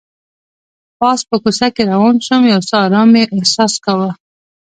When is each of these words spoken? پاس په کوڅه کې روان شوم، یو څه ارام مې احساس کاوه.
پاس 0.99 1.19
په 1.29 1.35
کوڅه 1.43 1.67
کې 1.75 1.83
روان 1.93 2.15
شوم، 2.25 2.43
یو 2.53 2.61
څه 2.69 2.75
ارام 2.85 3.07
مې 3.13 3.23
احساس 3.37 3.73
کاوه. 3.85 4.09